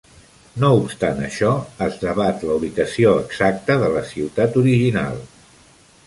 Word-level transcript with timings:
No 0.61 0.69
obstant 0.77 1.19
això, 1.25 1.49
es 1.87 1.99
debat 2.03 2.45
la 2.49 2.55
ubicació 2.61 3.11
exacta 3.25 3.75
de 3.83 3.91
la 3.97 4.01
ciutat 4.13 4.57
original. 4.63 5.21